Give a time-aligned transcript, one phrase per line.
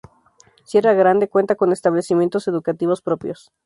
[0.65, 3.51] Sierra Grande cuenta con establecimientos educativos propios.